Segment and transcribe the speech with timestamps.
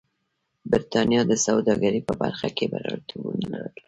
[0.71, 3.73] برېټانیا د سوداګرۍ په برخه کې بریالیتوبونه لرل.